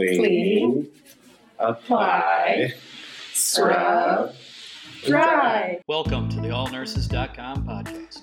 clean, 0.00 0.18
Clean. 0.18 0.88
apply, 1.58 2.72
scrub, 3.34 4.34
Dry. 5.04 5.80
Welcome 5.88 6.30
to 6.30 6.36
the 6.40 6.48
allnurses.com 6.48 7.66
podcast. 7.66 8.22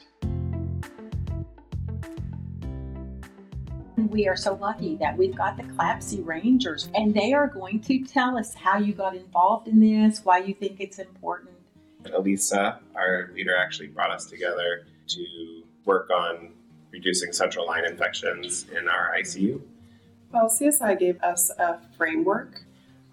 We 4.09 4.27
are 4.27 4.35
so 4.35 4.55
lucky 4.55 4.95
that 4.95 5.15
we've 5.15 5.35
got 5.35 5.57
the 5.57 5.63
CLABSI 5.63 6.25
Rangers, 6.25 6.89
and 6.95 7.13
they 7.13 7.33
are 7.33 7.47
going 7.47 7.81
to 7.81 8.03
tell 8.03 8.37
us 8.37 8.55
how 8.55 8.79
you 8.79 8.93
got 8.93 9.15
involved 9.15 9.67
in 9.67 9.79
this, 9.79 10.21
why 10.23 10.39
you 10.39 10.55
think 10.55 10.79
it's 10.79 10.97
important. 10.97 11.51
Elisa, 12.11 12.79
our 12.95 13.31
leader, 13.35 13.55
actually 13.55 13.87
brought 13.87 14.09
us 14.11 14.25
together 14.25 14.87
to 15.09 15.63
work 15.85 16.09
on 16.09 16.53
reducing 16.91 17.31
central 17.33 17.67
line 17.67 17.85
infections 17.85 18.65
in 18.75 18.87
our 18.87 19.13
ICU. 19.19 19.61
Well, 20.31 20.49
CSI 20.49 20.99
gave 20.99 21.21
us 21.21 21.49
a 21.57 21.79
framework 21.97 22.63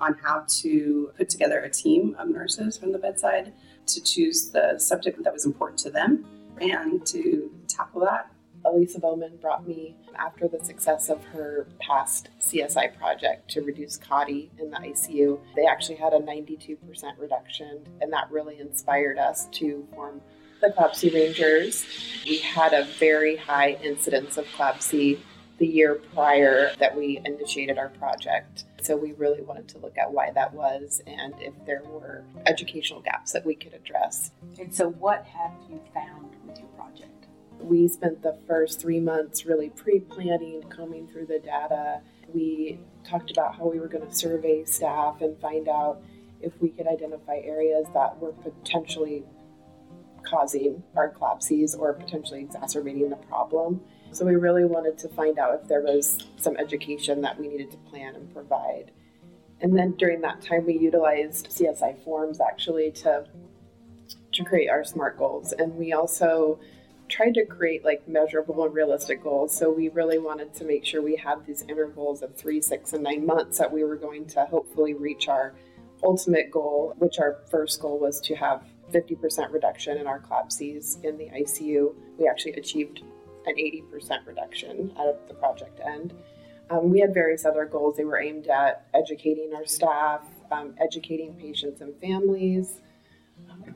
on 0.01 0.15
how 0.23 0.45
to 0.49 1.13
put 1.17 1.29
together 1.29 1.61
a 1.61 1.71
team 1.71 2.17
of 2.19 2.29
nurses 2.29 2.77
from 2.77 2.93
the 2.93 2.99
bedside 2.99 3.53
to 3.87 4.03
choose 4.03 4.51
the 4.51 4.79
subject 4.79 5.23
that 5.23 5.33
was 5.33 5.45
important 5.45 5.79
to 5.81 5.91
them 5.91 6.27
and 6.61 7.07
to 7.07 7.51
tackle 7.69 8.01
that. 8.01 8.31
Elisa 8.65 8.99
Bowman 8.99 9.37
brought 9.41 9.67
me 9.67 9.95
after 10.17 10.49
the 10.49 10.65
success 10.65 11.11
of 11.11 11.23
her 11.25 11.67
past 11.81 12.31
CSI 12.41 12.97
project 12.97 13.51
to 13.51 13.61
reduce 13.61 13.99
CAUTI 13.99 14.49
in 14.59 14.71
the 14.71 14.79
ICU. 14.79 15.39
They 15.55 15.67
actually 15.67 15.97
had 15.97 16.15
a 16.15 16.19
92% 16.19 16.79
reduction, 17.19 17.87
and 18.01 18.13
that 18.13 18.31
really 18.31 18.59
inspired 18.59 19.19
us 19.19 19.47
to 19.53 19.87
form 19.95 20.21
the 20.63 20.71
CLABSI 20.71 21.13
Rangers. 21.13 21.85
We 22.25 22.39
had 22.39 22.73
a 22.73 22.85
very 22.99 23.37
high 23.37 23.73
incidence 23.83 24.39
of 24.39 24.47
CLABSI 24.47 25.19
the 25.59 25.67
year 25.67 25.95
prior 26.15 26.73
that 26.79 26.97
we 26.97 27.21
initiated 27.25 27.79
our 27.79 27.89
project. 27.91 28.65
So 28.83 28.97
we 28.97 29.13
really 29.13 29.41
wanted 29.41 29.69
to 29.69 29.79
look 29.79 29.97
at 29.97 30.13
why 30.13 30.31
that 30.33 30.53
was 30.53 31.01
and 31.07 31.35
if 31.39 31.55
there 31.65 31.83
were 31.85 32.25
educational 32.47 33.01
gaps 33.01 33.33
that 33.33 33.47
we 33.47 33.55
could 33.55 33.73
address. 33.73 34.31
And 34.59 34.75
so, 34.75 34.91
what 34.91 35.25
have 35.27 35.53
you 35.71 35.81
found 35.95 36.35
with 36.47 36.59
your 36.59 36.69
project? 36.69 37.27
We 37.61 37.89
spent 37.89 38.23
the 38.23 38.37
first 38.47 38.81
three 38.81 39.01
months 39.01 39.47
really 39.47 39.71
pre 39.71 40.01
planning, 40.01 40.63
combing 40.69 41.09
through 41.09 41.27
the 41.27 41.39
data. 41.39 42.01
We 42.33 42.81
talked 43.05 43.31
about 43.31 43.57
how 43.57 43.67
we 43.67 43.81
were 43.81 43.89
going 43.89 44.07
to 44.07 44.15
survey 44.15 44.65
staff 44.65 45.21
and 45.21 45.39
find 45.41 45.69
out 45.69 46.03
if 46.43 46.53
we 46.61 46.69
could 46.69 46.87
identify 46.87 47.37
areas 47.37 47.87
that 47.95 48.19
were 48.19 48.33
potentially 48.33 49.25
causing 50.25 50.83
our 50.97 51.11
CLABSIs 51.11 51.79
or 51.79 51.93
potentially 51.93 52.41
exacerbating 52.41 53.11
the 53.11 53.17
problem. 53.17 53.81
So 54.15 54.25
we 54.25 54.37
really 54.37 54.65
wanted 54.65 54.97
to 54.99 55.09
find 55.09 55.39
out 55.39 55.61
if 55.61 55.69
there 55.69 55.81
was 55.81 56.19
some 56.37 56.57
education 56.57 57.21
that 57.23 57.39
we 57.39 57.49
needed 57.49 57.71
to 57.73 57.77
plan 57.79 58.15
and 58.15 58.33
provide. 58.33 58.93
And 59.61 59.77
then 59.77 59.93
during 59.93 60.21
that 60.21 60.41
time, 60.41 60.67
we 60.67 60.79
utilized 60.79 61.49
CSI 61.49 62.03
forms 62.05 62.41
actually 62.41 62.93
to 62.93 63.27
to 64.33 64.45
create 64.45 64.69
our 64.69 64.83
SMART 64.83 65.17
goals, 65.17 65.53
and 65.53 65.77
we 65.77 65.93
also 65.93 66.59
tried 67.09 67.35
to 67.35 67.45
create 67.45 67.85
like 67.85 68.07
measurable 68.09 68.65
and 68.65 68.75
realistic 68.75 69.23
goals. 69.23 69.57
So 69.57 69.71
we 69.71 69.89
really 69.89 70.19
wanted 70.19 70.55
to 70.55 70.65
make 70.65 70.85
sure 70.85 71.03
we 71.03 71.17
had 71.17 71.47
these 71.47 71.63
intervals 71.69 72.23
of 72.23 72.35
three, 72.35 72.61
six, 72.61 72.93
and 72.93 73.03
nine 73.03 73.25
months 73.25 73.59
that 73.59 73.71
we 73.71 73.85
were 73.85 73.97
going 73.97 74.27
to 74.29 74.45
hopefully 74.47 74.95
reach 74.95 75.29
our 75.29 75.55
ultimate 76.03 76.51
goal, 76.51 76.95
which 76.99 77.19
our 77.19 77.39
first 77.51 77.81
goal 77.81 77.99
was 77.99 78.21
to 78.23 78.35
have 78.35 78.65
50% 78.93 79.53
reduction 79.53 79.99
in 79.99 80.07
our 80.07 80.21
CLABSIs 80.21 81.05
in 81.05 81.17
the 81.17 81.27
ICU. 81.27 81.95
We 82.19 82.29
actually 82.29 82.55
achieved 82.55 83.03
an 83.47 83.57
80% 83.57 84.27
reduction 84.27 84.93
at 84.99 85.29
the 85.29 85.35
project 85.35 85.81
end. 85.87 86.15
Um, 86.71 86.91
we 86.91 87.01
had 87.01 87.13
various 87.13 87.45
other 87.45 87.67
goals. 87.67 87.97
They 87.97 88.05
were 88.05 88.19
aimed 88.21 88.47
at 88.49 88.87
educating 88.95 89.53
our 89.55 89.67
staff, 89.67 90.23
um, 90.51 90.75
educating 90.81 91.35
patients 91.35 91.81
and 91.81 91.95
families, 92.01 92.81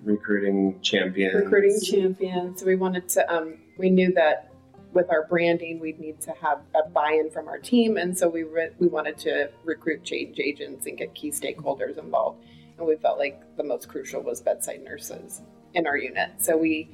Recruiting 0.05 0.80
champions. 0.80 1.34
recruiting 1.34 1.78
champions. 1.83 2.60
So 2.60 2.66
we 2.66 2.76
wanted 2.76 3.09
to, 3.10 3.34
um, 3.34 3.54
we 3.76 3.91
knew 3.91 4.12
that 4.15 4.53
with 4.92 5.10
our 5.10 5.26
branding, 5.26 5.81
we'd 5.81 5.98
need 5.98 6.21
to 6.22 6.32
have 6.41 6.60
a 6.75 6.88
buy-in 6.88 7.31
from 7.31 7.48
our 7.48 7.59
team, 7.59 7.97
and 7.97 8.16
so 8.16 8.28
we 8.28 8.42
re- 8.44 8.71
we 8.78 8.87
wanted 8.87 9.19
to 9.19 9.50
recruit 9.65 10.04
change 10.04 10.38
agents 10.41 10.87
and 10.87 10.97
get 10.97 11.15
key 11.15 11.31
stakeholders 11.31 11.98
involved. 11.98 12.42
And 12.78 12.87
we 12.87 12.97
felt 12.97 13.19
like 13.19 13.41
the 13.56 13.65
most 13.65 13.88
crucial 13.88 14.22
was 14.22 14.41
bedside 14.41 14.82
nurses 14.82 15.42
in 15.75 15.87
our 15.87 15.97
unit. 15.97 16.31
So 16.38 16.56
we 16.56 16.88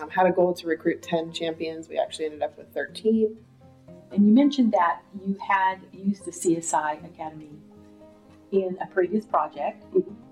um, 0.00 0.10
had 0.10 0.26
a 0.26 0.32
goal 0.32 0.54
to 0.54 0.66
recruit 0.66 1.02
10 1.02 1.32
champions. 1.32 1.88
We 1.88 1.98
actually 1.98 2.26
ended 2.26 2.42
up 2.42 2.56
with 2.56 2.72
13. 2.74 3.36
And 4.12 4.26
you 4.26 4.32
mentioned 4.32 4.72
that 4.72 5.02
you 5.24 5.36
had 5.46 5.80
used 5.92 6.24
the 6.24 6.30
CSI 6.30 7.04
Academy 7.04 7.50
in 8.52 8.78
a 8.80 8.86
previous 8.86 9.26
project, 9.26 9.84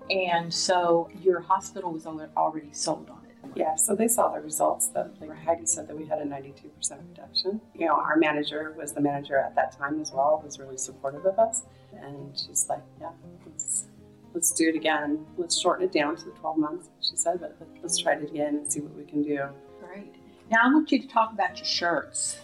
and 0.09 0.53
so 0.53 1.09
your 1.21 1.41
hospital 1.41 1.91
was 1.91 2.05
already 2.05 2.71
sold 2.71 3.09
on 3.09 3.19
it. 3.25 3.33
Yeah, 3.55 3.75
so 3.75 3.95
they 3.95 4.07
saw 4.07 4.29
the 4.29 4.39
results 4.39 4.87
that, 4.87 5.11
like 5.19 5.35
Heidi 5.43 5.65
said, 5.65 5.87
that 5.87 5.97
we 5.97 6.05
had 6.05 6.19
a 6.19 6.25
92% 6.25 6.63
reduction. 7.09 7.59
You 7.75 7.87
know, 7.87 7.95
our 7.95 8.15
manager 8.15 8.73
was 8.77 8.93
the 8.93 9.01
manager 9.01 9.37
at 9.37 9.53
that 9.55 9.77
time 9.77 9.99
as 9.99 10.11
well, 10.13 10.41
was 10.43 10.59
really 10.59 10.77
supportive 10.77 11.25
of 11.25 11.37
us. 11.37 11.63
And 12.01 12.37
she's 12.37 12.67
like, 12.69 12.81
yeah, 12.99 13.11
let's, 13.45 13.85
let's 14.33 14.51
do 14.51 14.69
it 14.69 14.75
again. 14.75 15.25
Let's 15.37 15.59
shorten 15.59 15.85
it 15.85 15.91
down 15.91 16.15
to 16.17 16.25
the 16.25 16.31
12 16.31 16.57
months, 16.57 16.89
she 17.01 17.15
said, 17.15 17.39
but 17.39 17.55
let's 17.81 17.97
try 17.97 18.13
it 18.13 18.23
again 18.23 18.55
and 18.55 18.71
see 18.71 18.81
what 18.81 18.95
we 18.95 19.03
can 19.05 19.23
do. 19.23 19.39
Great. 19.81 20.13
Now 20.51 20.59
I 20.63 20.67
want 20.73 20.91
you 20.91 21.01
to 21.01 21.07
talk 21.07 21.31
about 21.33 21.57
your 21.57 21.65
shirts 21.65 22.37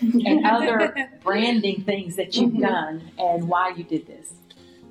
and 0.00 0.44
other 0.46 0.94
branding 1.22 1.82
things 1.84 2.16
that 2.16 2.36
you've 2.36 2.52
Mhm. 2.52 2.60
done 2.62 3.10
and 3.18 3.48
why 3.48 3.70
you 3.70 3.84
did 3.84 4.06
this. 4.06 4.32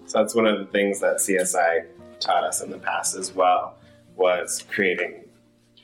So 0.05 0.19
that's 0.19 0.35
one 0.35 0.45
of 0.45 0.59
the 0.59 0.65
things 0.65 0.99
that 1.01 1.17
CSI 1.19 1.85
taught 2.19 2.44
us 2.44 2.61
in 2.61 2.69
the 2.71 2.77
past 2.77 3.15
as 3.15 3.33
well 3.33 3.75
was 4.15 4.63
creating 4.71 5.25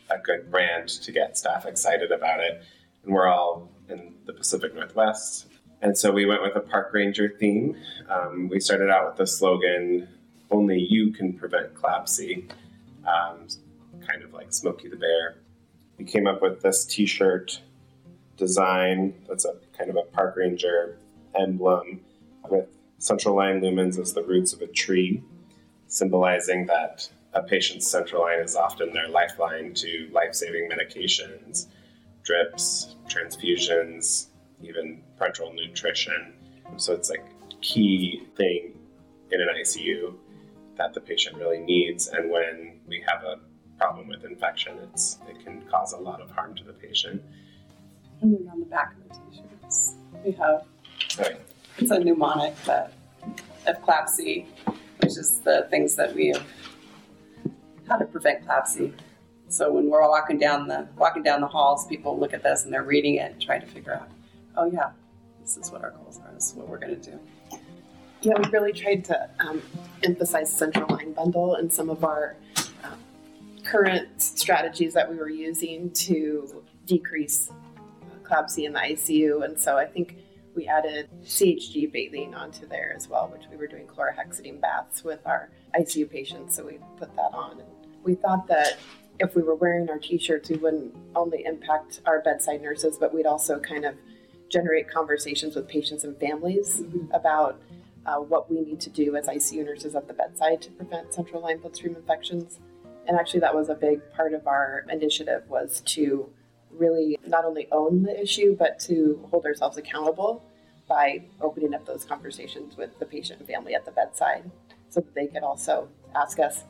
a 0.10 0.18
good 0.18 0.50
brand 0.52 0.88
to 0.90 1.12
get 1.12 1.38
staff 1.38 1.66
excited 1.66 2.12
about 2.12 2.40
it. 2.40 2.62
And 3.04 3.14
we're 3.14 3.28
all 3.28 3.70
in 3.90 4.14
the 4.26 4.34
Pacific 4.34 4.74
Northwest. 4.76 5.48
And 5.82 5.98
so 5.98 6.12
we 6.12 6.26
went 6.26 6.44
with 6.44 6.56
a 6.56 6.60
park 6.60 6.94
ranger 6.94 7.34
theme. 7.40 7.76
Um, 8.08 8.48
we 8.50 8.60
started 8.60 8.90
out 8.90 9.08
with 9.08 9.18
the 9.18 9.26
slogan, 9.28 10.08
only 10.52 10.80
you 10.80 11.12
can 11.12 11.34
prevent 11.34 11.74
CLABSI, 11.74 12.50
um, 13.08 13.48
kind 14.06 14.24
of 14.24 14.34
like 14.34 14.54
Smokey 14.54 14.90
the 14.90 14.98
Bear. 14.98 15.38
We 15.98 16.06
came 16.06 16.28
up 16.28 16.42
with 16.42 16.62
this 16.62 16.86
t-shirt 16.86 17.62
design 18.38 19.14
that's 19.28 19.46
a 19.46 19.56
kind 19.78 19.90
of 19.90 19.96
a 19.96 20.04
park 20.04 20.36
ranger 20.36 20.98
emblem 21.36 22.02
with 22.50 22.68
central 22.98 23.36
line 23.36 23.62
lumens 23.62 24.00
as 24.00 24.14
the 24.14 24.24
roots 24.24 24.54
of 24.54 24.62
a 24.62 24.68
tree, 24.68 25.24
symbolizing 25.88 26.66
that 26.66 27.10
a 27.34 27.42
patient's 27.42 27.88
central 27.88 28.24
line 28.24 28.40
is 28.40 28.56
often 28.56 28.92
their 28.94 29.08
lifeline 29.08 29.74
to 29.74 30.10
life 30.12 30.34
saving 30.34 30.70
medications, 30.70 31.68
drips, 32.24 32.96
transfusions, 33.08 34.28
even 34.62 35.02
parenteral 35.20 35.54
nutrition. 35.56 36.34
So 36.78 36.94
it's 36.94 37.10
like 37.10 37.26
key 37.62 38.24
thing 38.36 38.74
in 39.32 39.42
an 39.42 39.48
ICU 39.62 40.14
that 40.82 40.94
the 40.96 41.00
patient 41.02 41.38
really 41.38 41.60
needs. 41.60 42.08
And 42.08 42.32
when 42.32 42.80
we 42.88 43.04
have 43.08 43.24
a 43.24 43.40
problem 43.78 44.08
with 44.08 44.26
infection, 44.26 44.78
it's 44.92 45.20
it 45.30 45.44
can 45.44 45.62
cause 45.70 45.94
a 45.94 45.98
lot 45.98 46.22
of 46.22 46.32
harm 46.32 46.56
to 46.56 46.64
the 46.64 46.74
patient. 46.74 47.22
And 48.22 48.34
then 48.34 48.50
on 48.52 48.60
the 48.60 48.66
back 48.66 48.94
of 48.96 49.10
the 49.10 49.16
t-shirts, 49.32 49.96
we 50.26 50.32
have, 50.32 50.66
Right. 51.20 51.38
it's 51.78 51.92
a 51.92 52.00
mnemonic 52.00 52.56
that 52.66 52.94
of 53.68 53.76
CLABSI, 53.84 54.46
which 55.02 55.18
is 55.18 55.40
the 55.42 55.68
things 55.70 55.96
that 55.96 56.16
we 56.16 56.28
have, 56.30 56.44
how 57.88 57.98
to 57.98 58.06
prevent 58.06 58.46
CLABSI. 58.48 58.92
So 59.50 59.72
when 59.72 59.88
we're 59.90 60.08
walking 60.08 60.40
down 60.40 60.68
the 60.68 60.88
walking 60.98 61.24
down 61.24 61.42
the 61.42 61.48
halls, 61.48 61.86
people 61.86 62.18
look 62.18 62.34
at 62.34 62.42
this 62.42 62.64
and 62.64 62.74
they're 62.74 62.84
reading 62.96 63.16
it 63.16 63.32
and 63.34 63.42
trying 63.42 63.62
to 63.62 63.68
figure 63.68 63.94
out, 63.94 64.10
oh 64.58 64.66
yeah, 64.72 64.92
this 65.42 65.58
is 65.58 65.72
what 65.72 65.84
our 65.84 65.92
goals 65.92 66.20
are. 66.24 66.34
This 66.34 66.50
is 66.50 66.56
what 66.56 66.68
we're 66.68 66.80
going 66.80 67.00
to 67.00 67.12
do. 67.12 67.20
Yeah, 68.22 68.34
we 68.38 68.50
really 68.50 68.72
tried 68.72 69.04
to 69.06 69.30
um, 69.40 69.62
emphasize 70.04 70.56
central 70.56 70.88
line 70.96 71.14
bundle 71.14 71.56
and 71.56 71.72
some 71.72 71.90
of 71.90 72.04
our 72.04 72.36
um, 72.84 73.00
current 73.64 74.22
strategies 74.22 74.94
that 74.94 75.10
we 75.10 75.16
were 75.18 75.30
using 75.30 75.92
to 75.92 76.64
decrease 76.86 77.52
uh, 77.52 78.28
CLABSI 78.28 78.66
in 78.66 78.74
the 78.74 78.80
ICU. 78.80 79.46
And 79.46 79.60
so 79.60 79.78
I 79.78 79.86
think 79.86 80.18
we 80.56 80.68
added 80.68 81.10
CHG 81.24 81.92
bathing 81.92 82.34
onto 82.34 82.68
there 82.68 82.94
as 82.96 83.08
well, 83.08 83.30
which 83.32 83.44
we 83.50 83.58
were 83.58 83.68
doing 83.68 83.88
chlorhexidine 83.88 84.60
baths 84.60 85.04
with 85.04 85.26
our 85.26 85.50
ICU 85.78 86.10
patients. 86.10 86.56
So 86.56 86.66
we 86.66 86.80
put 86.98 87.16
that 87.16 87.34
on. 87.34 87.60
And 87.60 87.70
we 88.04 88.16
thought 88.16 88.48
that 88.48 88.78
if 89.20 89.36
we 89.36 89.44
were 89.44 89.56
wearing 89.56 89.90
our 89.90 90.00
t-shirts, 90.00 90.50
we 90.50 90.58
wouldn't 90.58 90.96
only 91.16 91.46
impact 91.46 92.02
our 92.06 92.22
bedside 92.22 92.62
nurses, 92.62 92.98
but 92.98 93.14
we'd 93.14 93.26
also 93.26 93.60
kind 93.60 93.86
of 93.86 93.96
generate 94.50 94.90
conversations 94.90 95.56
with 95.56 95.68
patients 95.68 96.04
and 96.04 96.18
families 96.18 96.82
about 97.14 97.62
uh, 98.06 98.16
what 98.18 98.50
we 98.52 98.62
need 98.62 98.80
to 98.82 98.90
do 98.90 99.16
as 99.16 99.28
ICU 99.28 99.66
nurses 99.66 99.96
at 99.96 100.08
the 100.08 100.14
bedside 100.14 100.62
to 100.64 100.72
prevent 100.72 101.14
central 101.14 101.42
line 101.42 101.60
bloodstream 101.60 101.96
infections. 101.96 102.60
And 103.08 103.18
actually, 103.18 103.42
that 103.42 103.56
was 103.56 103.70
a 103.70 103.76
big 103.76 104.00
part 104.14 104.34
of 104.34 104.48
our 104.48 104.86
initiative 104.90 105.44
was 105.50 105.82
to 105.88 106.30
really 106.72 107.18
not 107.28 107.46
only 107.46 107.68
own 107.72 108.04
the 108.04 108.20
issue, 108.22 108.56
but 108.58 108.80
to 108.82 109.26
hold 109.32 109.46
ourselves 109.46 109.78
accountable. 109.78 110.44
by 110.88 111.24
opening 111.40 111.74
up 111.74 111.86
those 111.86 112.04
conversations 112.04 112.76
with 112.76 112.98
the 113.00 113.06
patient 113.06 113.40
and 113.40 113.48
family 113.48 113.74
at 113.74 113.86
the 113.86 113.92
bedside 113.92 114.50
so 114.90 115.00
that 115.00 115.16
they 115.16 115.28
could 115.28 115.42
also 115.44 115.88
ask 116.14 116.38
us, 116.40 116.66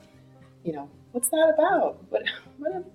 you 0.64 0.72
know, 0.74 0.88
what's 1.12 1.30
that 1.30 1.52
about? 1.56 1.98
What, 2.10 2.24
what, 2.60 2.86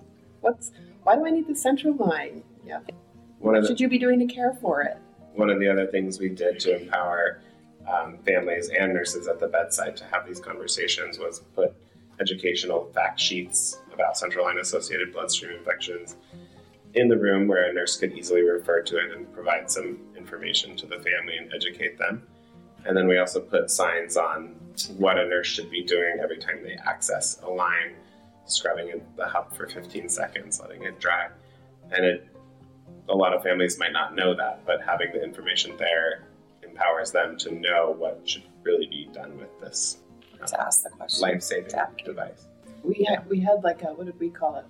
what's, 0.41 0.71
why 1.03 1.17
do 1.17 1.27
I 1.27 1.31
need 1.31 1.49
the 1.49 1.57
central 1.57 1.95
line? 1.97 2.45
Yeah. 2.65 2.79
One 3.41 3.55
What 3.55 3.57
of 3.57 3.63
the 3.63 3.69
should 3.69 3.81
you 3.81 3.89
be 3.89 3.99
doing 3.99 4.21
to 4.21 4.27
care 4.33 4.57
for 4.61 4.83
it? 4.83 4.99
one 5.35 5.51
of 5.51 5.59
the 5.59 5.69
other 5.69 5.87
things 5.87 6.21
we 6.21 6.29
did 6.29 6.61
to 6.61 6.81
empower 6.81 7.41
um, 7.89 8.19
families 8.27 8.71
and 8.71 8.93
nurses 8.93 9.29
at 9.29 9.41
the 9.41 9.47
bedside 9.47 9.97
to 9.97 10.05
have 10.05 10.27
these 10.27 10.41
conversations 10.41 11.19
was 11.19 11.41
put 11.55 11.75
educational 12.21 12.91
fact 12.95 13.21
sheets 13.21 13.79
about 13.93 14.17
central 14.17 14.45
line 14.45 14.59
associated 14.59 15.13
bloodstream 15.13 15.57
infections 15.57 16.17
in 16.95 17.09
the 17.09 17.17
room 17.17 17.47
where 17.47 17.69
a 17.69 17.73
nurse 17.73 17.97
could 17.97 18.13
easily 18.13 18.43
refer 18.43 18.81
to 18.83 18.97
it 18.97 19.13
and 19.13 19.31
provide 19.33 19.71
some 19.71 19.99
information 20.17 20.77
to 20.77 20.87
the 20.87 20.97
family 20.97 21.37
and 21.37 21.53
educate 21.55 21.99
them. 21.99 22.23
And 22.87 22.97
then 22.97 23.07
we 23.07 23.19
also 23.19 23.41
put 23.41 23.71
signs 23.71 24.17
on 24.17 24.55
what 24.97 25.19
a 25.19 25.27
nurse 25.27 25.47
should 25.47 25.71
be 25.71 25.83
doing 25.83 26.19
every 26.23 26.39
time 26.39 26.63
they 26.63 26.75
access 26.87 27.41
a 27.43 27.49
line, 27.49 27.95
scrubbing 28.47 29.03
the 29.17 29.27
hub 29.27 29.55
for 29.55 29.69
15 29.69 30.09
seconds, 30.09 30.61
letting 30.61 30.85
it 30.85 30.99
dry. 30.99 31.29
And 31.91 32.05
it 32.05 32.29
a 33.09 33.15
lot 33.15 33.33
of 33.33 33.43
families 33.43 33.79
might 33.79 33.93
not 33.93 34.15
know 34.15 34.35
that, 34.35 34.65
but 34.67 34.81
having 34.83 35.13
the 35.13 35.23
information 35.23 35.77
there 35.77 36.26
empowers 36.77 37.11
them 37.11 37.37
to 37.39 37.55
know 37.55 37.95
what 37.99 38.21
should 38.29 38.43
really 38.63 38.87
be 38.87 39.09
done 39.13 39.37
with 39.39 39.49
this 39.61 39.99
To 40.47 40.61
ask 40.61 40.83
the 40.83 40.91
question. 40.91 41.23
life-saving 41.23 41.71
Yeah. 41.71 41.87
device. 42.05 42.47
We 42.85 43.05
had, 43.09 43.27
we 43.29 43.41
had 43.41 43.65
like 43.65 43.83
a, 43.83 43.87
what 43.95 44.07
did 44.07 44.21
we 44.21 44.29
call 44.31 44.57
it? 44.57 44.65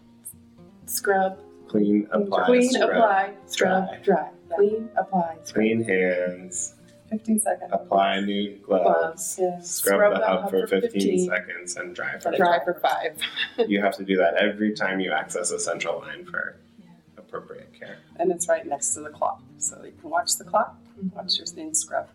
Scrub, 0.89 1.39
Clean, 1.69 2.07
apply, 2.13 2.47
clean, 2.47 2.71
scrub. 2.71 2.91
apply, 2.91 3.33
scrub, 3.47 3.89
dry. 3.89 3.99
dry. 4.03 4.31
Clean, 4.57 4.89
apply, 4.97 5.37
scrub. 5.43 5.55
Clean 5.55 5.83
hands, 5.83 6.75
15 7.11 7.41
seconds. 7.41 7.71
apply 7.73 8.21
new 8.21 8.57
gloves, 8.59 8.85
Gloves. 8.85 9.39
Yeah. 9.41 9.61
scrub, 9.61 10.15
the 10.17 10.25
hub 10.25 10.49
for 10.51 10.67
15, 10.69 11.29
seconds, 11.29 11.77
and 11.77 11.93
dry 11.95 12.19
for 12.21 12.31
Dry 12.37 12.63
for 12.65 12.75
five. 12.75 13.19
You 13.69 13.81
have 13.83 13.97
to 13.97 14.05
do 14.05 14.17
that 14.19 14.35
every 14.37 14.73
time 14.75 15.01
you 15.01 15.11
access 15.13 15.51
a 15.51 15.59
central 15.59 15.99
line 15.99 16.25
for 16.25 16.57
Yeah. 16.79 16.87
appropriate 17.19 17.73
care. 17.75 17.99
And 18.21 18.31
it's 18.31 18.49
right 18.49 18.65
next 18.65 18.95
to 18.95 19.01
the 19.01 19.11
clock. 19.11 19.43
So 19.59 19.83
you 19.85 19.93
can 20.01 20.09
watch 20.11 20.37
the 20.37 20.45
clock, 20.45 20.77
Mm-hmm. 20.99 21.17
watch 21.17 21.37
your 21.39 21.47
thing 21.47 21.75
scrub. 21.75 22.09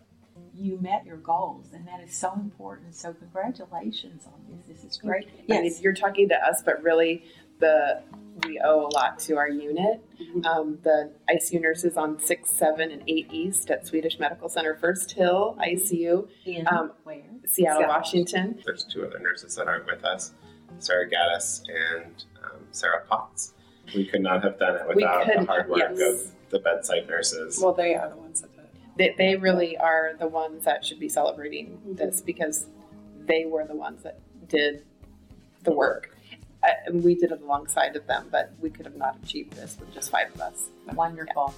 You 0.54 0.78
met 0.80 1.06
your 1.06 1.16
goals, 1.18 1.68
and 1.72 1.86
that 1.86 2.00
is 2.02 2.14
so 2.14 2.32
important. 2.34 2.94
So, 2.94 3.12
congratulations 3.14 4.26
on 4.26 4.40
this. 4.48 4.82
This 4.82 4.92
is 4.92 4.96
great. 4.98 5.28
I 5.50 5.60
mean, 5.60 5.72
you're 5.80 5.94
talking 5.94 6.28
to 6.28 6.34
us, 6.34 6.62
but 6.64 6.82
really, 6.82 7.24
the 7.58 8.02
we 8.46 8.60
owe 8.64 8.86
a 8.86 8.92
lot 8.94 9.18
to 9.20 9.36
our 9.36 9.48
unit. 9.48 10.00
Mhm. 10.20 10.44
Um, 10.46 10.78
the 10.82 11.12
ICU 11.28 11.60
nurses 11.60 11.96
on 11.96 12.18
six, 12.18 12.50
seven, 12.50 12.90
and 12.90 13.02
eight 13.06 13.28
East 13.30 13.70
at 13.70 13.86
Swedish 13.86 14.18
Medical 14.18 14.48
Center, 14.48 14.74
First 14.74 15.12
Hill 15.12 15.56
ICU, 15.60 16.28
In 16.44 16.66
um, 16.68 16.92
where? 17.04 17.22
Seattle, 17.46 17.78
Seattle. 17.78 17.88
Washington. 17.88 18.62
There's 18.64 18.84
two 18.84 19.04
other 19.04 19.18
nurses 19.18 19.54
that 19.56 19.68
aren't 19.68 19.86
with 19.86 20.04
us, 20.04 20.32
Sarah 20.78 21.08
Gaddis 21.08 21.62
and 21.68 22.24
um, 22.44 22.66
Sarah 22.70 23.04
Potts. 23.08 23.54
We 23.94 24.06
could 24.06 24.22
not 24.22 24.42
have 24.42 24.58
done 24.58 24.76
it 24.76 24.88
without 24.88 25.26
the 25.26 25.44
hard 25.44 25.68
work 25.68 25.92
yes. 25.94 26.00
of 26.00 26.32
the 26.50 26.58
bedside 26.60 27.08
nurses. 27.08 27.60
Well, 27.62 27.74
they 27.74 27.94
are 27.94 28.08
the 28.08 28.16
They, 28.96 29.14
they 29.16 29.36
really 29.36 29.76
are 29.76 30.12
the 30.18 30.28
ones 30.28 30.64
that 30.64 30.84
should 30.84 31.00
be 31.00 31.08
celebrating 31.08 31.80
this 31.84 32.20
because 32.20 32.66
they 33.26 33.46
were 33.46 33.66
the 33.66 33.74
ones 33.74 34.02
that 34.02 34.18
did 34.48 34.84
the 35.62 35.72
work. 35.72 36.16
I, 36.62 36.72
and 36.86 37.02
we 37.02 37.14
did 37.14 37.32
it 37.32 37.40
alongside 37.40 37.96
of 37.96 38.06
them, 38.06 38.28
but 38.30 38.52
we 38.60 38.70
could 38.70 38.86
have 38.86 38.96
not 38.96 39.16
achieved 39.22 39.54
this 39.54 39.76
with 39.80 39.92
just 39.92 40.10
five 40.10 40.32
of 40.34 40.40
us. 40.40 40.68
Wonderful. 40.92 41.54